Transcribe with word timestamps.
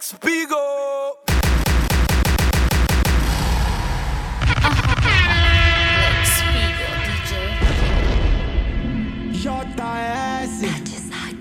Black 0.00 0.06
Spiegel. 0.06 1.18
JS 9.32 10.62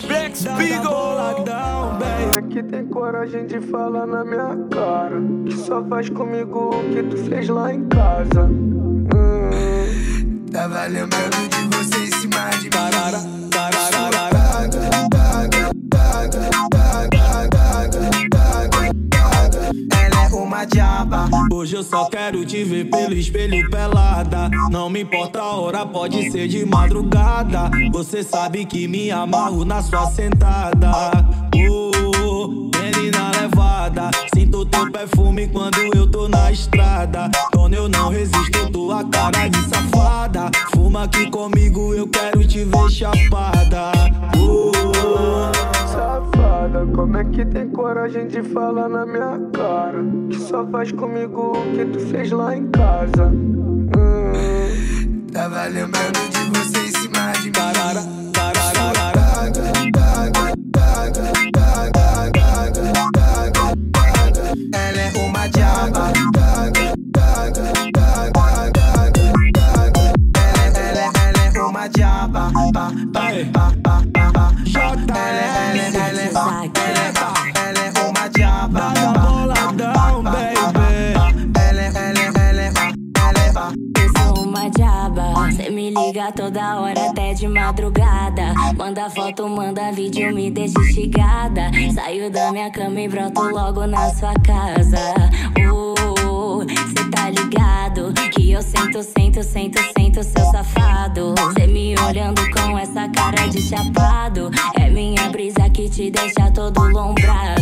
Black 0.06 0.38
Spiegel. 0.38 1.00
Que 2.50 2.64
tem 2.64 2.88
coragem 2.88 3.46
de 3.46 3.62
falar 3.62 4.08
na 4.08 4.26
minha 4.26 4.58
cara 4.72 5.22
Que 5.46 5.56
só 5.56 5.84
faz 5.86 6.10
comigo 6.10 6.72
o 6.74 6.84
que 6.90 7.04
tu 7.04 7.18
fez 7.30 7.48
lá 7.48 7.74
em 7.74 7.88
casa 7.88 8.44
hum. 8.44 9.08
Tava 10.52 10.88
lembrando 10.88 11.48
de 11.48 11.78
você 11.78 11.98
em 11.98 12.12
cima 12.12 12.50
de 12.60 12.70
mim 12.70 13.49
uma 20.60 20.66
diaba 20.66 21.30
Hoje 21.52 21.76
eu 21.76 21.84
só 21.84 22.06
quero 22.10 22.46
te 22.46 22.64
ver 22.64 22.90
pelo 22.90 23.14
espelho 23.14 23.70
pelada. 23.70 24.50
Não 24.70 24.90
me 24.90 25.02
importa 25.02 25.40
a 25.40 25.56
hora, 25.56 25.86
pode 25.86 26.30
ser 26.32 26.48
de 26.48 26.66
madrugada. 26.66 27.70
Você 27.92 28.24
sabe 28.24 28.66
que 28.66 28.88
me 28.88 29.10
amarro 29.12 29.64
na 29.64 29.82
sua 29.82 30.08
sentada. 30.08 31.12
Oh, 31.70 32.48
menina 32.48 33.32
levada. 33.40 34.12
Sinto 34.34 34.66
teu 34.66 34.92
perfume 34.92 35.48
quando 35.48 35.80
eu 35.96 36.10
tô 36.10 36.28
na 36.28 36.52
estrada. 36.52 37.30
Quando 37.52 37.74
eu 37.74 37.88
não 37.88 38.10
resisto, 38.10 38.70
tua 38.72 39.04
cara 39.06 39.48
de 39.48 39.62
safada. 39.70 40.52
Fuma 40.74 41.04
aqui 41.04 41.30
comigo, 41.30 41.94
eu 41.94 42.08
quero 42.08 42.46
te 42.46 42.64
ver 42.66 42.90
chapada. 42.90 43.92
Oh, 44.38 44.72
Safada, 46.80 46.86
como 46.96 47.18
é 47.18 47.26
que 47.26 47.46
tem 47.46 47.68
coragem 47.70 48.28
de 48.28 48.42
falar 48.42 48.88
na 48.88 49.06
minha 49.06 49.38
cara? 49.54 50.00
Que 50.30 50.40
só 50.40 50.66
faz 50.68 50.92
comigo 50.92 51.58
o 51.58 51.72
que 51.76 51.86
tu 51.86 52.00
fez 52.00 52.32
lá 52.32 52.56
em 52.56 52.68
casa. 52.68 53.26
Hum. 53.28 55.28
Tava 55.32 55.66
lembrando 55.66 56.20
de 56.30 56.40
você 56.58 56.86
em 56.86 56.92
cima 56.92 57.32
de 57.42 57.50
mim 57.50 58.29
madrugada. 87.70 88.54
Manda 88.76 89.10
foto, 89.12 89.48
manda 89.48 89.92
vídeo, 89.92 90.34
me 90.34 90.50
deixa 90.50 90.80
instigada. 90.80 91.70
Saio 91.94 92.32
da 92.32 92.52
minha 92.52 92.72
cama 92.72 93.00
e 93.00 93.08
broto 93.08 93.42
logo 93.42 93.86
na 93.86 94.10
sua 94.10 94.34
casa. 94.44 95.14
Oh, 95.72 96.64
cê 96.68 97.10
tá 97.12 97.30
ligado? 97.30 98.12
Que 98.34 98.52
eu 98.52 98.62
sento, 98.64 99.04
sento, 99.04 99.44
sento, 99.44 99.80
sento, 99.96 100.24
seu 100.24 100.46
safado. 100.52 101.36
Cê 101.54 101.68
me 101.68 101.96
olhando 102.00 102.42
com 102.52 102.78
essa 102.78 103.08
cara 103.10 103.48
de 103.48 103.62
chapado. 103.62 104.50
É 104.76 104.90
minha 104.90 105.30
brisa 105.30 105.70
que 105.70 105.88
te 105.90 106.10
deixa 106.10 106.50
todo 106.52 106.82
lombrado. 106.82 107.59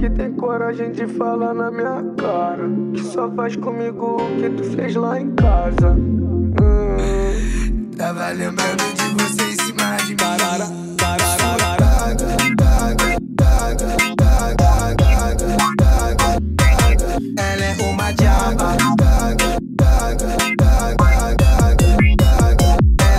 Que 0.00 0.08
tem 0.08 0.32
coragem 0.32 0.92
de 0.92 1.06
falar 1.06 1.52
na 1.52 1.70
minha 1.70 2.02
cara? 2.16 2.66
Que 2.94 3.04
só 3.04 3.30
faz 3.32 3.54
comigo 3.54 4.16
o 4.16 4.36
que 4.40 4.48
tu 4.48 4.64
fez 4.64 4.96
lá 4.96 5.20
em 5.20 5.30
casa. 5.32 5.90
Hum. 5.90 6.56
Tava 7.98 8.30
lembrando 8.30 8.82
de 8.94 9.22
você 9.22 9.42
em 9.42 9.56
cima 9.56 9.96
de 9.98 10.08
mim 10.08 10.16
Tarara, 10.16 10.66
tararara. 10.96 12.16
Ela 17.36 17.64
é 17.64 17.82
uma 17.82 18.12
diaba 18.12 18.76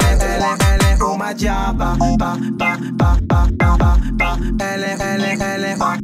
Ela, 0.09 0.23
ela, 0.23 0.57
ela 0.65 0.87
é 0.89 1.03
uma 1.03 1.33
diaba 1.33 1.95
pa, 2.17 2.37
pa, 2.57 2.77
pa, 2.97 3.17
pa, 3.27 3.47
pa, 3.59 3.77
pa. 4.17 4.37
Ela, 4.59 4.85
ela, 4.87 5.27
ela, 5.27 5.67
é 5.67 5.77
pa, 5.77 5.97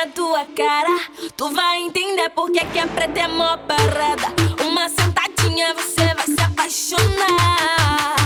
na 0.00 0.06
tua 0.06 0.46
cara. 0.56 0.98
Tu 1.36 1.50
vai 1.50 1.82
entender 1.82 2.30
porque 2.30 2.64
que 2.64 2.78
a 2.78 2.86
preta 2.86 3.20
é 3.20 3.28
mó 3.28 3.56
parada. 3.58 4.28
Uma 4.64 4.88
sentadinha, 4.88 5.74
você 5.74 6.14
vai 6.14 6.24
se 6.26 6.40
apaixonar. 6.40 8.16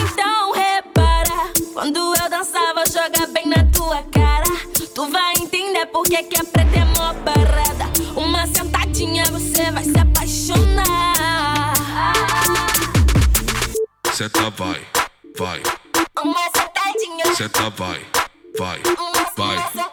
Então 0.00 0.52
repara, 0.52 1.52
quando 1.72 2.14
eu 2.14 2.30
dançava, 2.30 2.84
joga 2.86 3.26
bem 3.26 3.46
na 3.46 3.64
tua 3.72 4.04
cara. 4.04 4.46
Tu 4.94 5.10
vai 5.10 5.34
entender 5.38 5.86
porque 5.86 6.22
que 6.22 6.40
a 6.40 6.44
preta 6.44 6.78
é 6.78 6.84
mó 6.84 7.12
parada. 7.24 7.90
Uma 8.14 8.46
sentadinha, 8.46 9.24
você 9.24 9.72
vai 9.72 9.82
se 9.82 9.98
apaixonar. 9.98 11.74
Senta 14.12 14.50
vai, 14.50 14.80
vai, 15.36 15.60
Uma 16.22 16.50
sentadinha, 16.56 17.34
senta 17.34 17.70
vai, 17.70 18.00
vai, 18.56 18.80
vai, 19.36 19.87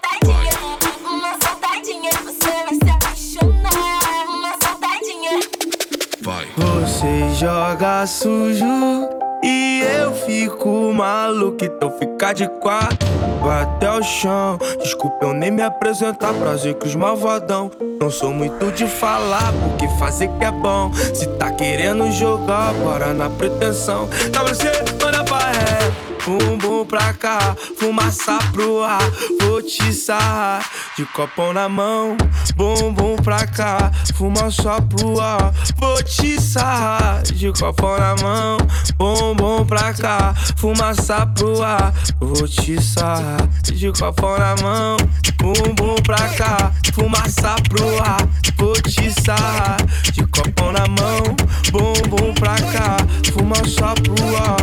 Você 7.16 7.46
joga 7.46 8.06
sujo 8.06 9.10
e 9.42 9.82
eu 10.02 10.14
fico 10.14 10.94
maluco. 10.94 11.64
Então 11.64 11.90
fica 11.98 12.34
de 12.34 12.46
quatro, 12.60 13.08
vai 13.42 13.64
até 13.64 13.90
o 13.90 14.04
chão. 14.04 14.60
Desculpa 14.84 15.26
eu 15.26 15.34
nem 15.34 15.50
me 15.50 15.62
apresentar, 15.62 16.34
prazer 16.34 16.74
que 16.74 16.86
os 16.86 16.94
malvadão. 16.94 17.72
Não 18.02 18.12
sou 18.12 18.34
muito 18.34 18.70
de 18.74 18.86
falar, 18.86 19.54
porque 19.64 19.88
fazer 19.98 20.28
que 20.28 20.44
é 20.44 20.52
bom. 20.52 20.92
Se 20.94 21.26
tá 21.38 21.52
querendo 21.52 22.12
jogar, 22.12 22.74
bora 22.74 23.14
na 23.14 23.30
pretensão. 23.30 24.08
WC, 24.08 24.68
manda 25.02 25.24
pra 25.24 25.38
ré. 25.38 26.05
Bumbum 26.26 26.84
pra 26.86 27.14
cá, 27.14 27.56
fumaça 27.78 28.40
pro 28.52 28.82
ar, 28.82 29.00
vou 29.42 29.62
te 29.62 29.94
sarrar 29.94 30.66
de 30.98 31.06
copão 31.06 31.54
na 31.54 31.70
mão. 31.70 32.18
Bumbum 32.56 33.16
pra 33.18 33.46
cá, 33.46 33.92
fumaça 34.16 34.82
pro 34.82 35.22
ar, 35.22 35.54
vou 35.78 36.02
te 36.02 36.42
sarrar 36.42 37.22
de 37.22 37.54
copão 37.54 38.00
na 38.00 38.16
mão. 38.16 38.58
Bumbum 38.98 39.66
pra 39.68 39.94
cá, 39.94 40.34
fumaça 40.58 41.28
pro 41.28 41.62
ar, 41.62 41.94
vou 42.20 42.48
te 42.48 42.82
sarrar 42.82 43.48
de 43.62 43.92
copão 43.92 44.40
na 44.40 44.56
mão. 44.64 44.98
Bumbum 45.38 45.96
pra 46.02 46.28
cá, 46.30 46.72
fumaça 46.92 47.56
pro 47.70 48.02
ar, 48.02 48.28
vou 48.58 48.74
te 48.74 49.12
sarrar 49.22 49.78
de 50.12 50.26
copão 50.26 50.72
na 50.72 50.88
mão. 50.88 51.36
Bumbum 51.72 52.34
pra 52.34 52.56
cá, 52.56 52.98
fumaça 53.32 53.94
pro 54.02 54.38
ar, 54.38 54.58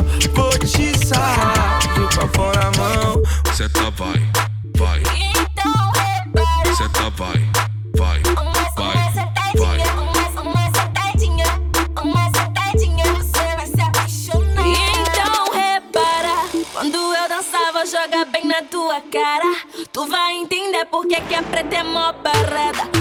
copão 2.32 2.52
na 2.52 2.70
mão. 2.78 3.22
Senta 3.54 3.90
vai, 3.90 4.18
vai, 4.76 5.00
Então 5.00 5.92
repara. 5.92 6.74
senta 6.76 7.10
vai, 7.10 7.50
vai, 7.96 8.22
Uma, 8.32 8.52
vai, 8.76 8.96
uma 8.96 9.12
sentadinha, 9.12 9.84
uma, 9.94 10.40
uma 10.42 10.64
sentadinha, 10.72 11.44
uma 12.02 12.24
sentadinha, 12.24 13.04
você 13.14 13.56
vai 13.56 13.66
se 13.66 13.80
apaixonar. 13.80 14.66
Então 14.66 15.52
repara, 15.52 16.48
quando 16.72 16.96
eu 16.96 17.28
dançava, 17.28 17.86
joga 17.86 18.24
bem 18.26 18.46
na 18.46 18.62
tua 18.62 19.00
cara. 19.12 19.56
Tu 19.92 20.06
vai 20.08 20.34
entender 20.34 20.84
porque 20.86 21.20
que 21.20 21.34
a 21.34 21.42
preta 21.42 21.76
é 21.76 21.82
mó 21.82 22.12
parada. 22.14 22.91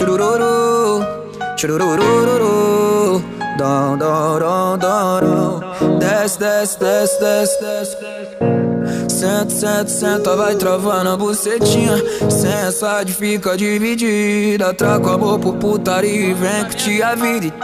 Churururu, 0.00 1.04
chururururu, 1.58 3.22
dom, 3.58 3.98
dom, 3.98 4.38
dom, 4.38 4.78
dom. 4.78 5.98
Desce, 5.98 6.38
desce, 6.38 6.80
desce, 6.80 7.20
desce, 7.20 7.60
desce. 7.60 9.14
Senta, 9.14 9.50
senta, 9.50 9.88
senta, 9.90 10.36
vai 10.36 10.54
travando 10.54 11.10
a 11.10 11.16
bucetinha. 11.18 11.98
Sensação 12.30 13.06
fica 13.08 13.58
dividida. 13.58 14.72
Trago 14.72 15.10
amor 15.10 15.38
por 15.38 15.56
putaria 15.56 16.30
e 16.30 16.32
vem 16.32 16.64
que 16.64 16.76
te 16.76 17.02
a 17.02 17.14
vida. 17.14 17.54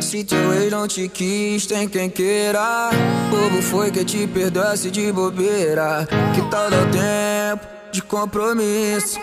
Se 0.00 0.24
teu 0.24 0.52
ex 0.52 0.72
não 0.72 0.88
te 0.88 1.08
quis, 1.08 1.66
tem 1.66 1.88
quem 1.88 2.10
queira. 2.10 2.90
Bobo 3.30 3.62
foi 3.62 3.92
que 3.92 4.04
te 4.04 4.26
perdoasse 4.26 4.90
de 4.90 5.12
bobeira. 5.12 6.04
Que 6.34 6.42
tal 6.50 6.68
dar 6.68 6.90
tempo 6.90 7.79
de 7.92 8.02
compromisso? 8.02 9.18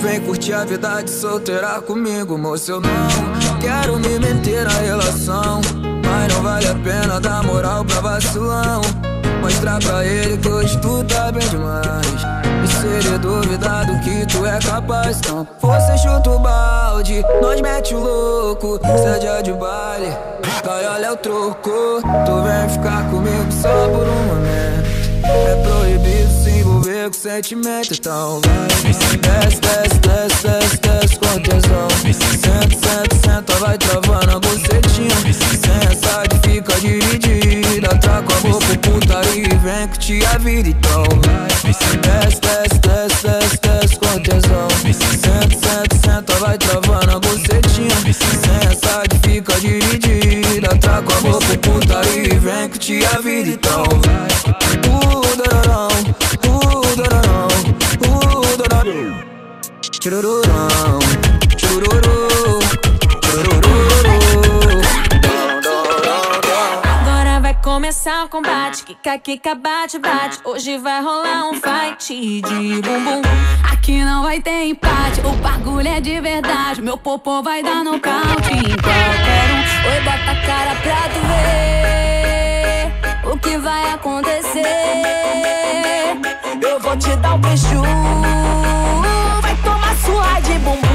Vem 0.00 0.20
curtir 0.20 0.52
a 0.52 0.64
vida 0.64 1.02
de 1.02 1.10
solteira 1.10 1.80
comigo, 1.80 2.38
moço. 2.38 2.70
Eu 2.70 2.80
não 2.80 3.58
quero 3.60 3.98
me 3.98 4.18
meter 4.18 4.64
na 4.64 4.78
relação. 4.78 5.60
Mas 6.04 6.32
não 6.32 6.42
vale 6.42 6.66
a 6.68 6.74
pena 6.74 7.20
dar 7.20 7.42
moral 7.42 7.84
pra 7.84 8.00
vacilão. 8.00 8.80
Mostrar 9.40 9.80
pra 9.80 10.04
ele 10.04 10.36
que 10.38 10.48
hoje 10.48 10.78
tu 10.80 11.02
tá 11.04 11.32
bem 11.32 11.48
demais. 11.48 12.06
E 12.62 12.68
se 12.68 12.86
ele 12.86 13.18
duvidar 13.18 13.86
do 13.86 13.98
que 14.00 14.26
tu 14.26 14.46
é 14.46 14.58
capaz, 14.60 15.18
então 15.18 15.46
você 15.60 15.98
chuta 15.98 16.30
o 16.30 16.38
balde, 16.38 17.24
nós 17.40 17.60
mete 17.60 17.94
o 17.94 17.98
louco. 17.98 18.78
Se 18.84 19.26
é 19.26 19.42
de 19.42 19.52
baile, 19.52 20.16
vai 20.64 20.86
olha 20.86 21.12
o 21.12 21.16
troco. 21.16 22.00
Tu 22.02 22.42
vem 22.42 22.68
ficar 22.68 23.10
comigo 23.10 23.50
só 23.50 23.88
por 23.88 24.06
um 24.06 24.22
momento. 24.26 24.92
É 25.24 25.62
proibido 25.62 25.81
com 27.10 27.12
sentimento, 27.14 27.94
então 27.94 28.40
vai. 28.40 28.68
Desce, 28.68 29.60
desce, 29.60 30.00
desce, 30.00 30.40
desce, 30.40 30.78
desce 30.78 31.18
com 31.18 31.40
tesão. 31.42 31.88
Senta, 32.12 32.76
senta, 32.76 33.16
senta, 33.26 33.54
vai 33.54 33.78
travando 33.78 34.36
a 34.36 34.40
bucetinha. 34.40 35.10
Sensa 35.32 36.22
fica 36.44 36.74
dividida. 36.80 37.88
Trago 37.98 38.32
a 38.32 38.40
boca, 38.40 38.78
putaria 38.82 39.48
e 39.52 39.56
vem 39.56 39.88
que 39.88 39.98
te 39.98 40.26
a 40.26 40.38
vida, 40.38 40.68
então 40.68 41.04
vai. 41.24 41.48
Desce, 41.64 41.96
desce, 41.98 42.40
desce, 42.40 43.20
desce, 43.20 43.58
desce 43.60 43.96
com 43.96 44.22
tesão. 44.22 45.21
Kika, 69.12 69.18
kika, 69.18 69.54
bate, 69.54 69.98
bate. 69.98 70.38
Hoje 70.42 70.78
vai 70.78 71.02
rolar 71.02 71.50
um 71.50 71.54
fight 71.54 72.40
de 72.40 72.80
bumbum. 72.80 73.20
Aqui 73.70 74.02
não 74.04 74.22
vai 74.22 74.40
ter 74.40 74.68
empate. 74.68 75.20
O 75.20 75.32
bagulho 75.42 75.86
é 75.86 76.00
de 76.00 76.18
verdade. 76.18 76.80
Meu 76.80 76.96
popô 76.96 77.42
vai 77.42 77.62
dar 77.62 77.84
nocaute 77.84 78.52
em 78.52 78.62
qualquer 78.62 79.52
um. 79.52 79.60
Oi, 79.90 80.00
bota 80.00 80.30
a 80.30 80.36
cara 80.46 80.74
pra 80.80 81.10
tu 81.12 81.20
ver 81.28 82.90
o 83.30 83.36
que 83.38 83.58
vai 83.58 83.92
acontecer. 83.92 84.64
Eu 86.62 86.80
vou 86.80 86.96
te 86.96 87.14
dar 87.16 87.34
um 87.34 87.38
beijo. 87.38 87.82
Vai 89.42 89.54
tomar 89.56 89.94
surra 89.96 90.40
de 90.40 90.58
bumbum. 90.60 90.92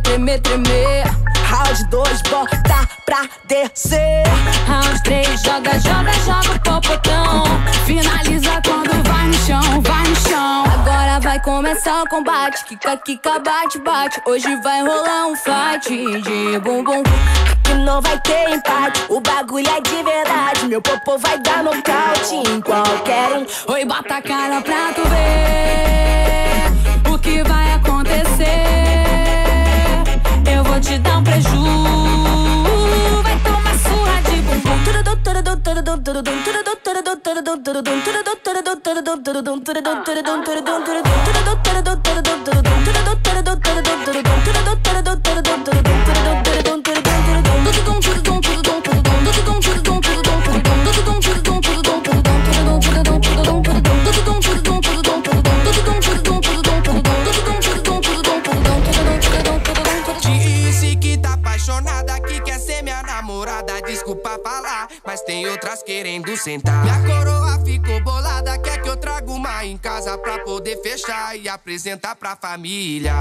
tremer, 0.00 0.40
tremer. 0.40 1.04
Round 1.48 1.84
2, 1.90 2.22
bota 2.22 2.88
pra 3.04 3.28
descer. 3.46 4.24
Round 4.66 5.02
3, 5.02 5.42
joga, 5.42 5.78
joga, 5.78 6.12
joga 6.24 6.54
o 6.54 6.60
popotão. 6.60 7.44
Finaliza 7.84 8.62
quando 8.64 8.90
vai 9.08 9.26
no 9.26 9.34
chão, 9.34 9.82
vai 9.82 10.08
no 10.08 10.16
chão. 10.16 10.64
Agora 10.72 11.20
vai 11.20 11.38
começar 11.40 12.02
o 12.02 12.08
combate. 12.08 12.64
Kika, 12.64 12.96
kika, 12.96 13.38
bate, 13.38 13.78
bate. 13.78 14.20
Hoje 14.26 14.56
vai 14.62 14.80
rolar 14.80 15.26
um 15.26 15.36
fight 15.36 15.88
de 16.22 16.58
bumbum. 16.60 17.02
Que 17.62 17.74
não 17.74 18.00
vai 18.00 18.18
ter 18.20 18.48
empate. 18.50 19.04
O 19.08 19.20
bagulho 19.20 19.68
é 19.68 19.80
de 19.80 20.02
verdade. 20.02 20.66
Meu 20.66 20.82
popô 20.82 21.18
vai 21.18 21.38
dar 21.38 21.62
nocaute 21.62 22.34
em 22.34 22.60
qualquer 22.60 23.32
um. 23.32 23.46
Oi, 23.72 23.84
bota 23.84 24.16
a 24.16 24.22
cara 24.22 24.60
pra 24.60 24.92
tu 24.94 25.02
ver 25.08 26.64
o 27.12 27.18
que 27.18 27.42
vai 27.44 27.74
acontecer. 27.74 28.93
Te 30.84 30.98
dar 30.98 31.16
um 31.16 31.24
preju. 31.24 31.62
Vai 33.22 33.38
tomar 33.40 33.76
surra 33.84 34.20
de 34.22 34.36
bumbum. 34.42 34.84
Disse 42.34 42.53
sentar. 66.44 66.84
Minha 66.84 67.16
coroa 67.16 67.64
ficou 67.64 68.00
bolada, 68.02 68.58
quer 68.58 68.82
que 68.82 68.88
eu 68.88 68.96
traga 68.98 69.30
uma 69.30 69.64
em 69.64 69.78
casa 69.78 70.18
pra 70.18 70.38
poder 70.40 70.76
fechar 70.82 71.34
e 71.38 71.48
apresentar 71.48 72.14
pra 72.16 72.36
família. 72.36 73.14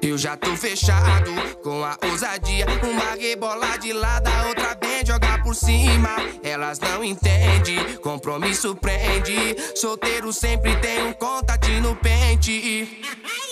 Eu 0.00 0.16
já 0.16 0.36
tô 0.36 0.56
fechado 0.56 1.32
com 1.62 1.84
a 1.84 1.96
ousadia. 2.04 2.66
Uma 2.82 3.16
rebola 3.20 3.76
de 3.78 3.92
lado, 3.92 4.28
a 4.28 4.46
outra 4.46 4.76
bem 4.76 5.04
jogar 5.04 5.42
por 5.42 5.56
cima. 5.56 6.10
Elas 6.42 6.78
não 6.78 7.02
entendem, 7.02 7.96
compromisso 7.96 8.76
prende. 8.76 9.56
Solteiro 9.74 10.32
sempre 10.32 10.76
tem 10.76 11.04
um 11.04 11.12
contatinho 11.12 11.82
no 11.82 11.96
pente. 11.96 13.04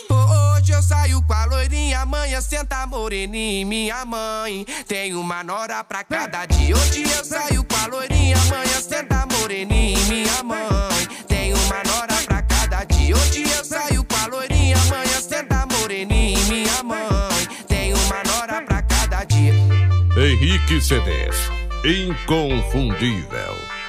Hoje 0.09 0.73
eu 0.73 0.83
saio 0.83 1.23
com 1.23 1.33
a 1.33 1.45
loirinha, 1.47 2.01
amanhã 2.01 2.41
senta 2.41 2.87
moreninha, 2.87 3.67
minha 3.67 4.05
mãe. 4.05 4.65
Tem 4.87 5.15
uma 5.15 5.43
nora 5.43 5.83
pra 5.83 6.05
cada 6.05 6.47
dia. 6.47 6.77
Hoje 6.77 7.03
eu 7.03 7.25
saio 7.25 7.65
com 7.65 7.77
a 7.77 7.87
loirinha, 7.87 8.20
amanhã 8.39 8.81
senta 8.81 9.27
moreninha, 9.33 9.99
minha 10.09 10.43
mãe. 10.43 11.07
Tem 11.27 11.53
uma 11.53 11.83
nora 11.85 12.15
pra 12.27 12.43
cada 12.43 12.85
dia. 12.85 13.17
Hoje 13.17 13.43
eu 13.43 13.65
saio 13.65 14.05
com 14.05 14.17
a 14.17 14.27
loirinha, 14.27 14.77
amanhã 14.77 15.21
senta 15.21 15.67
moreninha, 15.67 16.39
minha 16.49 16.83
mãe. 16.83 17.47
Tem 17.69 17.93
uma 17.93 18.23
nora 18.25 18.63
pra 18.63 18.83
cada 18.83 19.25
dia. 19.25 19.55
Henrique 20.17 20.81
CDs. 20.81 21.37
Inconfundível. 21.85 23.80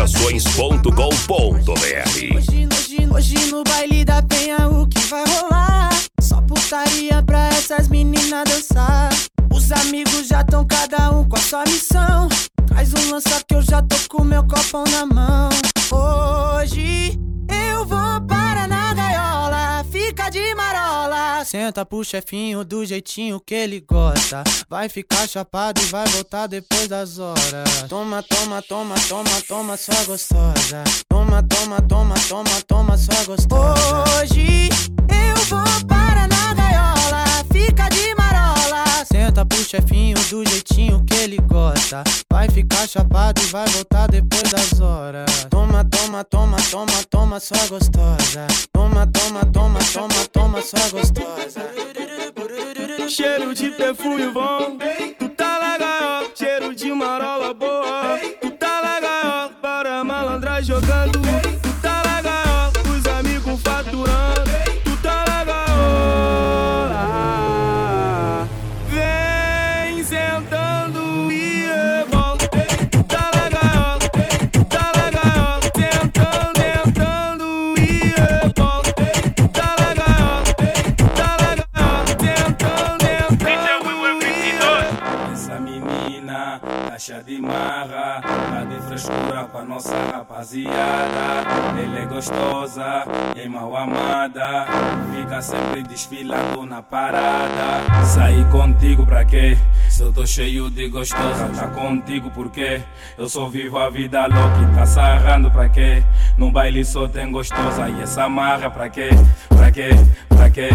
itdivulgações.com.br 0.00 2.36
Hoje, 2.36 2.68
hoje, 2.72 3.08
hoje 3.12 3.50
no 3.50 3.62
baile 3.64 4.04
da 4.04 4.22
penha 4.22 4.68
o 4.68 4.86
que 4.86 4.98
vai 5.00 5.24
rolar? 5.26 5.90
Só 6.20 6.40
putaria 6.40 7.20
pra 7.22 7.48
essas 7.48 7.88
meninas 7.88 8.48
dançar. 8.48 9.10
Os 9.52 9.70
amigos 9.72 10.28
já 10.28 10.42
tão 10.42 10.66
cada 10.66 11.10
um 11.10 11.28
com 11.28 11.36
a 11.36 11.40
sua 11.40 11.64
missão. 11.64 12.28
Traz 12.66 12.94
um 12.94 13.10
lança 13.10 13.42
que 13.46 13.54
eu 13.54 13.60
já 13.62 13.82
tô 13.82 13.96
com 14.08 14.24
meu 14.24 14.42
copão 14.44 14.84
na 14.84 15.04
mão. 15.04 15.50
Hoje 15.92 17.18
eu 17.48 17.84
vou 17.84 18.20
para 18.22 18.66
na 18.66 18.94
gaiola, 18.94 19.84
fica 19.90 20.30
de 20.30 20.54
marola. 20.54 20.69
Senta 21.44 21.86
pro 21.86 22.04
chefinho 22.04 22.64
do 22.64 22.84
jeitinho 22.84 23.40
que 23.40 23.54
ele 23.54 23.80
gosta. 23.80 24.44
Vai 24.68 24.88
ficar 24.88 25.26
chapado 25.28 25.80
e 25.80 25.84
vai 25.86 26.06
voltar 26.08 26.46
depois 26.46 26.86
das 26.86 27.18
horas. 27.18 27.86
Toma, 27.88 28.22
toma, 28.22 28.62
toma, 28.62 28.94
toma, 29.08 29.30
toma, 29.48 29.76
sua 29.76 30.04
gostosa. 30.04 30.84
Toma, 31.08 31.42
toma, 31.42 31.80
toma, 31.82 32.14
toma, 32.28 32.62
toma, 32.66 32.96
sua 32.96 33.24
gostosa. 33.24 34.04
Hoje 34.20 34.68
eu 35.08 35.44
vou 35.46 35.86
para 35.86 36.26
na 36.28 36.54
gaiola. 36.54 37.24
Fica 37.52 37.88
de. 37.88 38.19
Senta 39.04 39.46
pro 39.46 39.64
chefinho 39.64 40.16
do 40.28 40.44
jeitinho 40.44 41.02
que 41.04 41.14
ele 41.14 41.38
gosta. 41.38 42.04
Vai 42.30 42.48
ficar 42.48 42.86
chapado 42.86 43.40
e 43.40 43.46
vai 43.46 43.66
voltar 43.68 44.08
depois 44.08 44.42
das 44.50 44.80
horas. 44.80 45.46
Toma, 45.48 45.84
toma, 45.84 46.24
toma, 46.24 46.56
toma, 46.70 47.04
toma, 47.08 47.40
sua 47.40 47.66
gostosa. 47.68 48.46
Toma, 48.72 49.06
toma, 49.06 49.44
toma, 49.46 49.78
toma, 49.92 50.24
toma, 50.32 50.62
sua 50.62 50.88
gostosa. 50.90 51.60
Cheiro 53.08 53.54
de 53.54 53.70
perfume 53.70 54.28
bom, 54.28 54.78
tu 55.18 55.28
tá 55.30 55.78
na. 55.78 56.24
Cheiro 56.34 56.74
de 56.74 56.92
marola 56.92 57.19
Ela 91.82 92.00
é 92.00 92.04
gostosa 92.04 93.04
e 93.34 93.40
é 93.40 93.48
mal 93.48 93.74
amada, 93.74 94.66
fica 95.14 95.40
sempre 95.40 95.82
desfilando 95.82 96.66
na 96.66 96.82
parada. 96.82 98.04
Sair 98.04 98.44
contigo 98.50 99.06
pra 99.06 99.24
quê? 99.24 99.56
Se 99.88 100.02
eu 100.02 100.12
tô 100.12 100.26
cheio 100.26 100.68
de 100.68 100.88
gostosa, 100.88 101.48
tá 101.48 101.68
contigo 101.68 102.30
porque 102.32 102.82
eu 103.16 103.28
só 103.30 103.48
vivo 103.48 103.78
a 103.78 103.88
vida 103.88 104.26
louca 104.26 104.60
e 104.62 104.74
tá 104.74 104.84
sarrando 104.84 105.50
pra 105.50 105.70
quê? 105.70 106.02
No 106.36 106.52
baile 106.52 106.84
só 106.84 107.08
tem 107.08 107.32
gostosa 107.32 107.88
e 107.88 108.02
essa 108.02 108.28
marra 108.28 108.70
pra 108.70 108.90
quê? 108.90 109.08
Pra 109.48 109.70
quê? 109.70 109.88
Pra 110.28 110.50
quê? 110.50 110.68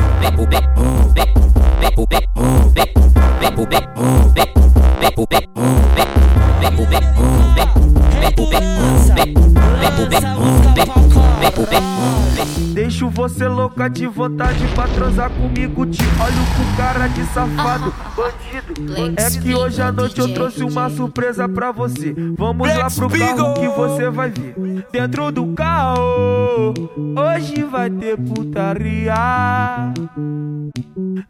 Deixo 12.74 13.10
você 13.10 13.48
louca 13.48 13.90
de 13.90 14.06
vontade 14.08 14.68
pra 14.76 14.88
transar 14.88 15.30
comigo. 15.30 15.86
Te 15.86 16.02
olho 16.04 16.46
com 16.56 16.78
cara 16.78 17.08
de 17.08 17.24
safado, 17.26 17.94
bandido. 18.16 18.74
É 19.18 19.30
que 19.40 19.56
hoje 19.56 19.82
à 19.82 19.92
noite 19.92 20.20
eu 20.20 20.34
trouxe 20.34 20.64
uma 20.64 20.90
surpresa 20.90 21.48
pra 21.48 21.72
você. 21.72 22.14
Vamos 22.38 22.68
lá 22.68 22.88
pro 22.90 23.10
carro 23.10 23.54
que 23.54 23.68
você 23.70 24.10
vai 24.10 24.30
ver. 24.30 24.56
Dentro 24.92 25.32
do 25.32 25.48
carro, 25.54 26.74
hoje 27.18 27.64
vai 27.64 27.90
ter 27.90 28.18
putaria. 28.18 29.14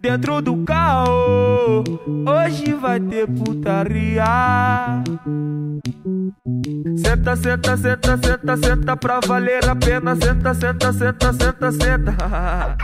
Dentro 0.02 0.42
do 0.42 0.64
carro, 0.64 1.84
hoje 2.28 2.74
vai 2.74 3.00
ter 3.00 3.28
putaria. 3.28 5.04
Senta, 6.98 7.36
senta, 7.36 7.78
senta, 7.78 8.18
senta, 8.18 8.58
senta 8.58 8.98
pra 8.98 9.20
valer 9.28 9.70
a 9.70 9.76
pena. 9.76 10.16
Senta, 10.16 10.54
senta, 10.56 10.92
senta, 10.94 11.34
senta, 11.34 11.72
senta. 11.72 12.78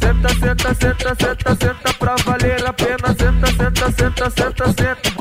Senta, 0.00 0.28
senta, 0.28 0.74
senta, 0.74 1.14
senta, 1.14 1.56
senta 1.56 1.92
pra 1.98 2.14
valer 2.24 2.66
a 2.66 2.72
pena. 2.72 3.14
Senta, 3.18 3.46
senta, 3.48 3.92
senta, 3.92 4.30
senta, 4.30 4.72
senta. 4.72 5.14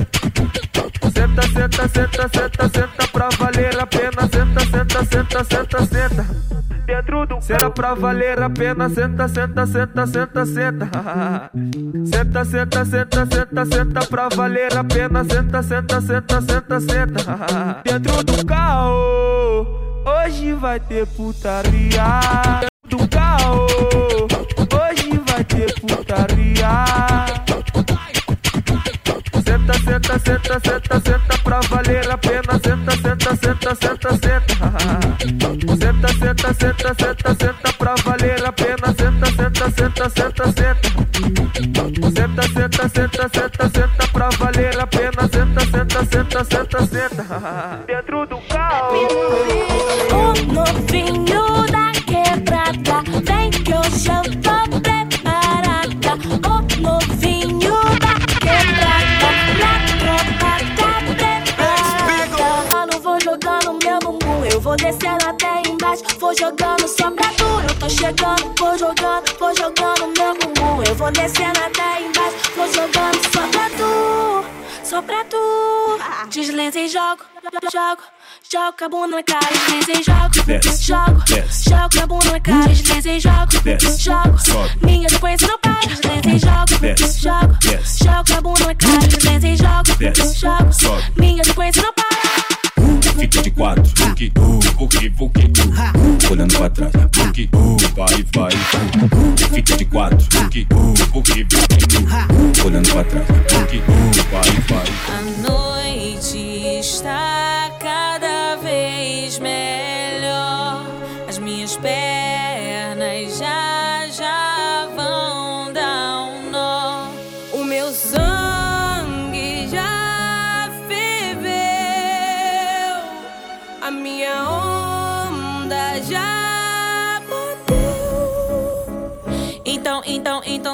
Senta, 1.14 1.42
senta, 1.42 1.88
senta, 1.90 2.30
senta, 2.30 2.70
senta 2.70 3.08
pra 3.12 3.30
valer 3.38 3.78
a 3.78 3.86
pena. 3.86 4.22
Senta, 4.32 4.60
senta, 4.62 5.06
senta, 5.06 5.44
senta, 5.44 5.86
senta. 5.86 6.67
Dentro 6.88 7.28
do 7.28 7.42
Será 7.42 7.70
pra 7.70 7.94
valer 7.94 8.42
a 8.42 8.50
pena. 8.50 8.90
Senta, 8.90 9.28
senta, 9.28 9.68
senta, 9.68 10.08
senta, 10.08 10.46
senta. 10.46 10.88
Senta, 12.06 12.46
senta, 12.46 12.86
senta, 12.86 13.26
senta, 13.26 13.66
senta 13.66 14.06
pra 14.08 14.30
valer 14.30 14.76
a 14.78 14.86
pena. 14.86 15.26
Senta, 15.26 15.62
senta, 15.62 16.00
senta, 16.00 16.42
senta, 16.42 16.80
senta. 16.80 17.82
Dentro 17.84 18.24
do 18.24 18.46
carro, 18.46 19.68
hoje 20.06 20.54
vai 20.54 20.80
ter 20.80 21.06
putaria. 21.08 22.22
Do 22.90 23.06
carro, 23.10 23.68
hoje 24.72 25.22
vai 25.28 25.44
ter 25.44 25.74
putaria. 25.82 26.86
Senta, 29.44 29.74
senta, 29.74 30.20
senta, 30.20 30.60
senta, 30.62 31.00
senta 31.02 31.27
pra 31.58 31.70
valer 31.70 32.10
a 32.10 32.18
pena. 32.18 32.60
Senta, 32.64 32.92
senta, 32.92 33.36
senta, 33.36 33.76
senta, 33.76 34.10
senta. 34.12 34.56
Senta, 35.78 36.08
senta, 36.08 36.54
senta, 36.54 36.94
senta, 36.94 37.36
senta 37.36 37.74
pra 37.78 37.96
valer 38.04 38.46
a 38.46 38.52
pena. 38.52 38.94
Senta, 38.98 39.26
senta, 39.32 39.72
senta, 39.72 40.10
senta, 40.10 40.46
senta. 40.52 40.90
Senta, 42.16 42.44
senta, 42.44 42.90
senta, 42.90 43.30
senta, 43.34 43.70
senta 43.70 44.08
pra 44.14 44.30
valer 44.38 44.80
a 44.80 44.88
pena. 44.88 45.28
Senta, 45.32 45.62
senta, 45.66 46.06
senta, 46.06 46.44
senta, 46.44 46.86
senta. 46.86 47.84
Dentro 47.88 48.26
do 48.28 48.38
carro. 48.50 49.08
O 50.12 50.34
novinho 50.54 51.66
da 51.72 51.77
vou 64.68 64.76
descendo 64.76 65.26
até 65.26 65.62
embaixo. 65.66 66.04
Vou 66.20 66.38
jogando 66.38 66.88
só 66.88 67.10
pra 67.12 67.30
tu, 67.32 67.46
eu 67.70 67.80
tô 67.80 67.90
chegando. 67.90 68.54
Vou 68.60 68.78
jogando, 68.78 69.40
vou 69.40 69.56
jogando 69.56 70.08
meu 70.18 70.34
bumbum, 70.36 70.84
eu 70.84 70.96
vou 70.96 71.12
descendo 71.12 71.60
até 71.60 72.02
embaixo. 72.02 72.36
Vou 72.56 72.68
jogando 72.74 73.18
só 73.34 73.48
pra 73.48 73.70
tu, 73.70 74.44
só 74.84 75.02
pra 75.02 75.24
tu. 75.24 76.00
Desliza 76.30 76.80
e 76.80 76.90
jogo, 76.90 77.24
jogo. 77.72 78.02
Jogo 78.50 78.78
a 78.82 78.90
bunda 78.90 79.16
na 79.18 79.24
cara, 79.24 79.46
desliza 79.52 79.92
e 79.92 80.04
jogo, 80.04 80.36
jogo, 80.80 81.24
jogo 81.52 82.00
a 82.02 82.08
bunda 82.08 82.32
na 82.32 82.40
cara, 82.40 82.68
desliza 82.68 83.10
e 83.10 83.20
jogo, 83.20 83.52
jogo. 83.98 84.38
Minha 84.82 85.10
sequência 85.10 85.48
não 85.48 85.60
para, 85.60 85.80
desliza 85.82 86.30
e 86.30 86.40
jogo, 86.40 86.74
jogo, 87.20 87.58
jogo 87.84 88.38
a 88.38 88.42
bunda 88.42 88.66
na 88.68 88.76
cara, 88.76 89.08
desliza 89.08 89.48
e 89.48 89.56
jogo, 89.58 90.72
jogo. 90.74 91.04
Minha 91.18 91.44
sequência 91.44 91.82
não 91.82 91.94
para. 91.94 92.07
Fica 93.20 93.42
de 93.42 93.52
quatro, 93.52 93.84
vuki, 93.98 94.32
vuki, 94.78 95.10
vuki, 95.10 95.52
olhando 96.32 96.58
pra 96.58 96.70
trás, 96.70 96.92
vuki, 97.16 97.50
vai, 97.96 98.26
vai, 98.36 98.52
fica 99.54 99.76
de 99.76 99.86
quatro, 99.86 100.28
vuki, 100.32 100.68
vuki, 101.12 101.44
vuki, 101.44 102.66
olhando 102.66 102.90
pra 102.94 103.04
trás, 103.04 103.28
vuki, 103.28 103.82
vai, 104.32 104.52
vai. 104.70 104.88
A 105.10 105.22
noite 105.42 106.80
está 106.80 107.57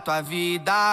tua 0.00 0.20
vida. 0.20 0.87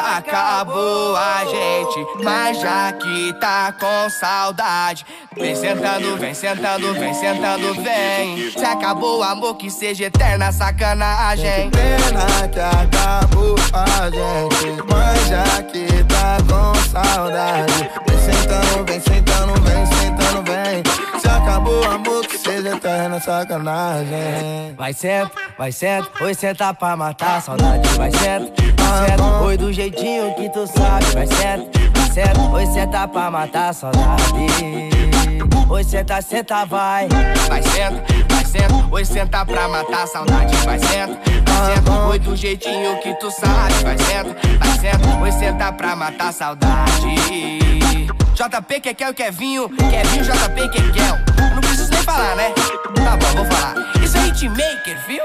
Acabou 0.00 1.16
a 1.16 1.44
gente, 1.44 2.24
mas 2.24 2.60
já 2.60 2.92
que 2.92 3.32
tá 3.34 3.72
com 3.72 4.10
saudade, 4.10 5.04
vem 5.36 5.54
sentando, 5.54 6.16
vem 6.16 6.34
sentando, 6.34 6.92
vem 6.94 7.14
sentando, 7.14 7.74
vem. 7.74 8.50
Se 8.50 8.64
acabou 8.64 9.20
o 9.20 9.22
amor, 9.22 9.56
que 9.56 9.70
seja 9.70 10.04
eterna 10.04 10.50
sacanagem. 10.52 11.70
Pena 11.70 12.48
que 12.48 12.60
acabou 12.60 13.56
a 13.72 14.10
gente, 14.10 14.82
mas 14.88 15.28
já 15.28 15.62
que 15.62 16.04
tá 16.04 16.38
com 16.48 16.74
saudade, 16.90 17.90
vem 18.06 18.18
sentando, 18.18 18.84
vem 18.84 19.00
sentando, 19.00 19.60
vem 19.62 19.86
sentando, 19.86 19.99
acabou 21.36 21.80
o 21.80 21.90
amor, 21.90 22.26
que 22.26 22.38
seja 22.38 22.76
eterna 22.76 23.20
sacanagem. 23.20 24.74
Vai 24.76 24.92
senta, 24.92 25.30
vai 25.58 25.72
senta, 25.72 26.08
oi 26.22 26.34
senta 26.34 26.74
pra 26.74 26.96
matar 26.96 27.40
saudade, 27.42 27.88
vai 27.90 28.10
senta, 28.10 28.52
vai 28.76 29.08
senta, 29.08 29.42
oi 29.42 29.56
do 29.56 29.72
jeitinho 29.72 30.34
que 30.34 30.48
tu 30.50 30.66
sabe, 30.66 31.04
vai 31.12 31.26
senta, 31.26 31.78
vai 31.94 32.10
senta, 32.10 32.40
oi 32.40 32.66
senta 32.66 33.08
pra 33.08 33.30
matar 33.30 33.74
saudade. 33.74 34.90
Oi 35.68 35.84
senta, 35.84 36.20
senta, 36.20 36.64
vai, 36.64 37.06
vai 37.48 37.62
senta, 37.62 38.04
vai 38.28 38.44
senta, 38.44 38.88
oi 38.90 39.04
senta 39.04 39.46
pra 39.46 39.68
matar 39.68 40.06
saudade, 40.08 40.56
vai 40.64 40.78
senta, 40.80 41.16
vai 41.46 41.74
senta, 41.74 42.06
oi 42.08 42.18
do 42.18 42.34
jeitinho 42.34 42.98
que 43.00 43.14
tu 43.20 43.30
sabe, 43.30 43.74
vai 43.84 43.96
senta, 43.98 44.36
vai 44.58 44.78
senta, 44.78 45.20
oi 45.22 45.32
senta 45.32 45.72
pra 45.72 45.94
matar 45.94 46.32
saudade. 46.32 47.70
JP, 48.40 48.80
Kekel, 48.80 49.12
Kevinho, 49.12 49.68
Kevinho, 49.68 50.24
JP, 50.24 50.68
Kekel. 50.70 51.18
Eu 51.50 51.54
não 51.56 51.60
preciso 51.60 51.90
nem 51.90 52.02
falar, 52.02 52.34
né? 52.36 52.54
Tá 53.04 53.14
bom, 53.14 53.36
vou 53.36 53.44
falar. 53.44 53.74
Isso 54.02 54.16
é 54.16 54.20
hitmaker, 54.22 54.98
viu? 55.06 55.22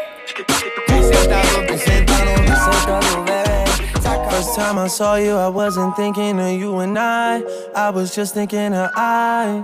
First 4.30 4.56
time 4.56 4.80
I 4.80 4.90
saw 4.90 5.16
you, 5.16 5.38
I 5.38 5.48
wasn't 5.48 5.96
thinking 5.96 6.42
of 6.42 6.60
you 6.60 6.82
and 6.82 6.98
I. 7.00 7.42
I 7.74 7.90
was 7.90 8.14
just 8.14 8.34
thinking 8.34 8.74
of 8.74 8.92
I. 8.98 9.64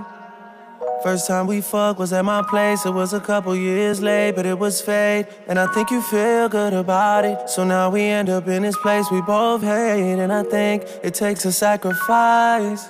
First 1.02 1.26
time 1.26 1.46
we 1.46 1.60
fucked 1.60 1.98
was 1.98 2.14
at 2.14 2.24
my 2.24 2.42
place. 2.48 2.86
It 2.86 2.94
was 2.94 3.12
a 3.12 3.20
couple 3.20 3.54
years 3.54 4.00
late, 4.00 4.34
but 4.34 4.46
it 4.46 4.58
was 4.58 4.80
fate. 4.80 5.26
And 5.46 5.58
I 5.58 5.66
think 5.74 5.90
you 5.90 6.00
feel 6.00 6.48
good 6.48 6.72
about 6.72 7.26
it. 7.26 7.50
So 7.50 7.64
now 7.64 7.90
we 7.90 8.00
end 8.04 8.30
up 8.30 8.48
in 8.48 8.62
this 8.62 8.78
place 8.78 9.10
we 9.10 9.20
both 9.20 9.60
hate. 9.62 10.18
And 10.18 10.32
I 10.32 10.42
think 10.42 10.84
it 11.02 11.12
takes 11.12 11.44
a 11.44 11.52
sacrifice. 11.52 12.88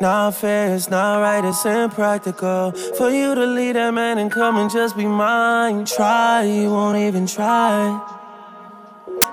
Not 0.00 0.36
fair, 0.36 0.76
it's 0.76 0.88
not 0.88 1.20
right, 1.20 1.44
it's 1.44 1.66
impractical 1.66 2.70
For 2.70 3.10
you 3.10 3.34
to 3.34 3.44
leave 3.44 3.74
that 3.74 3.92
man 3.92 4.18
and 4.18 4.30
come 4.30 4.56
and 4.56 4.70
just 4.70 4.96
be 4.96 5.06
mine. 5.06 5.86
Try, 5.86 6.44
you 6.44 6.70
won't 6.70 6.96
even 6.98 7.26
try. 7.26 8.00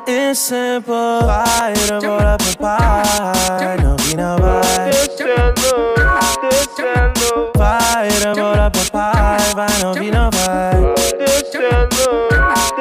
It's 0.08 0.40
simple, 0.40 1.22
vai, 1.22 1.74
bora 2.02 2.38
pro 2.38 2.58
pai 2.60 3.78
Não 3.84 3.96
vi, 3.98 4.16
não 4.16 4.38
vai 4.38 4.92
Descendo, 4.92 5.96
descendo 6.42 7.52
Vai, 7.56 8.10
bora 8.36 8.70
pro 8.70 8.92
pai 8.92 9.38
Vai, 9.56 9.68
não 9.82 9.94
vi, 9.94 10.12
não 10.12 10.30
vai 10.30 10.94
Descendo, 11.18 12.30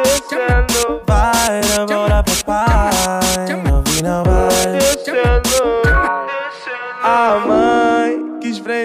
descendo 0.02 1.00
Vai, 1.06 1.60
bora 1.86 2.22
pro 2.22 2.44
pai 2.44 2.90
Não 3.48 3.62
vi, 3.62 3.63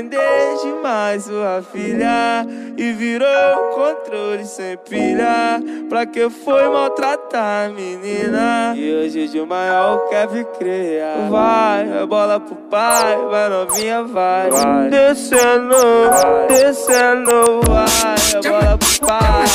prender 0.10 0.58
demais 0.64 1.24
sua 1.24 1.62
filha 1.62 2.46
e 2.78 2.92
virou 2.94 3.28
controle 3.76 4.46
sem 4.46 4.78
pilha. 4.78 5.62
Pra 5.88 6.06
que 6.06 6.30
foi 6.30 6.68
maltratar 6.68 7.68
a 7.68 7.70
menina? 7.70 8.74
E 8.76 8.94
hoje 8.94 9.28
de 9.28 9.42
maior 9.42 10.10
quer 10.10 10.28
criar. 10.58 11.30
Vai, 11.30 12.02
é 12.02 12.06
bola 12.06 12.40
pro 12.40 12.56
pai, 12.56 13.18
vai 13.30 13.50
novinha, 13.50 14.04
vai. 14.04 14.50
vai. 14.50 14.90
Descendo, 14.90 15.76
vai. 15.76 16.48
descendo, 16.48 17.62
vai, 17.68 18.16
é 18.36 18.50
bola 18.50 18.78
pro 18.78 19.08
pai. 19.08 19.46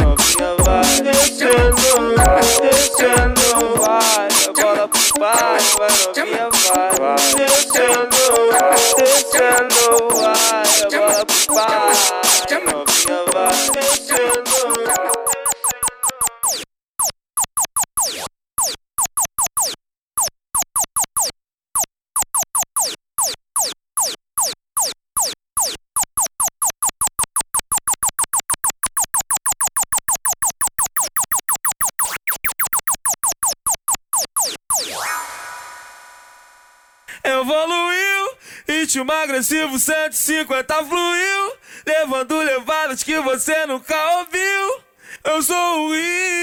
Novinha, 0.00 0.54
vai. 0.64 0.82
Descendo, 1.02 1.76
descendo, 2.60 3.80
vai, 3.80 4.28
é 4.48 4.62
bola 4.62 4.88
pro 4.88 5.20
pai, 5.20 5.58
vai 5.78 5.88
novinha, 6.16 6.48
vai. 6.50 6.90
vai. 6.98 7.16
Descendo, 7.16 8.67
descendo, 8.96 10.14
vai, 10.14 10.66
é 10.82 10.98
bola 10.98 11.26
pro 11.26 11.54
pai. 11.54 11.92
Novinha, 12.64 13.18
vai. 13.32 13.52
Descendo. 13.74 14.97
Ritmo 38.88 39.12
agressivo 39.12 39.78
150 39.78 40.74
fluiu, 40.86 41.52
levando 41.86 42.38
levadas 42.38 43.02
que 43.02 43.20
você 43.20 43.66
nunca 43.66 43.94
ouviu. 44.18 44.80
Eu 45.24 45.42
sou 45.42 45.88
o 45.88 45.92
Rio. 45.92 46.38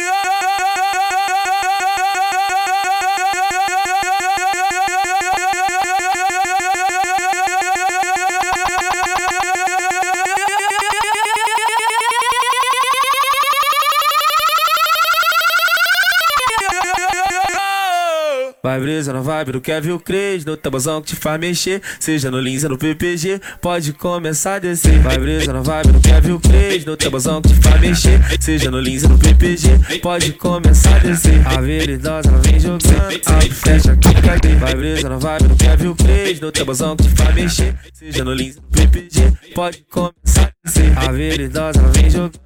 Vai 18.65 18.79
brisa 18.79 19.13
na 19.13 19.21
vibe 19.21 19.51
do 19.51 19.61
Kevin 19.61 19.99
Cres 19.99 20.43
No 20.43 20.57
tabuzão 20.57 20.99
que 20.99 21.09
te 21.09 21.15
faz 21.15 21.39
mexer. 21.39 21.83
Seja 21.99 22.31
no 22.31 22.39
Lins 22.39 22.63
ou 22.63 22.71
no 22.71 22.79
PPG 22.79 23.39
Pode 23.61 23.93
começar 23.93 24.55
a 24.55 24.59
descer. 24.59 24.97
Vai 25.03 25.19
brisa 25.19 25.53
na 25.53 25.61
vibe 25.61 25.91
do 25.91 25.99
Kevin 25.99 26.39
Cres 26.39 26.83
No 26.83 26.97
tabuzão 26.97 27.43
que 27.43 27.49
te 27.49 27.61
faz 27.61 27.79
mexer. 27.79 28.19
Seja 28.39 28.71
no 28.71 28.79
Lins 28.79 29.03
ou 29.03 29.09
no 29.09 29.19
PPG 29.19 29.99
Pode 30.01 30.33
começar 30.33 30.95
a 30.95 30.97
descer. 30.97 31.45
A 31.45 31.61
veridosa 31.61 32.27
ela 32.27 32.39
vem 32.39 32.59
jogando. 32.59 32.81
Abre, 33.27 33.51
fecha, 33.51 33.95
quica 33.97 34.57
Vai 34.59 34.73
brisa 34.73 35.09
na 35.09 35.17
vibe 35.17 35.47
do 35.47 35.55
Kevin 35.57 35.93
Cres 35.93 36.39
No 36.39 36.51
tabuzão 36.51 36.95
que 36.95 37.03
te 37.03 37.09
faz 37.09 37.35
mexer. 37.35 37.75
Seja 37.93 38.23
no 38.23 38.33
Lins 38.33 38.57
ou 38.57 38.63
no 38.63 38.69
PPG 38.69 39.53
Pode 39.53 39.85
começar 39.91 40.45
a 40.45 40.67
descer. 40.67 40.91
A 40.97 41.11
veridosa 41.11 41.79
ela 41.79 41.91
vem 41.91 42.09
jogando 42.09 42.39